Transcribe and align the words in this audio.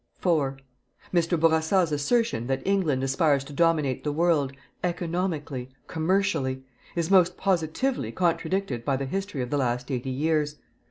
4 0.17 0.57
Mr. 1.13 1.39
Bourassa's 1.39 1.91
assertion 1.91 2.47
that 2.47 2.65
England 2.65 3.03
aspires 3.03 3.43
to 3.43 3.53
dominate 3.53 4.03
the 4.03 4.11
world, 4.11 4.51
economically, 4.83 5.69
commercially, 5.85 6.63
is 6.95 7.11
most 7.11 7.37
positively 7.37 8.11
contradicted 8.11 8.83
by 8.83 8.97
the 8.97 9.05
history 9.05 9.43
of 9.43 9.51
the 9.51 9.57
last 9.57 9.91
eighty 9.91 10.09
years. 10.09 10.55